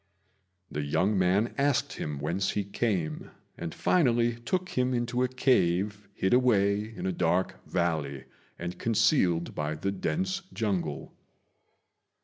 The 0.71 0.81
young 0.81 1.15
man 1.15 1.53
asked 1.59 1.93
him 1.93 2.17
whence 2.17 2.49
he 2.49 2.63
came, 2.63 3.29
and 3.55 3.71
finally 3.71 4.37
took 4.39 4.69
him 4.69 4.95
into 4.95 5.21
a 5.21 5.27
cave 5.27 6.07
hid 6.15 6.33
away 6.33 6.91
in 6.95 7.05
a 7.05 7.11
dark 7.11 7.63
valley 7.67 8.23
and 8.57 8.79
concealed 8.79 9.53
by 9.53 9.75
the 9.75 9.91
dense 9.91 10.41
jungle. 10.53 11.13